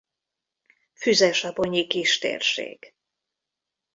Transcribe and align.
Füzesabonyi 0.93 1.87
kistérség 1.87 2.93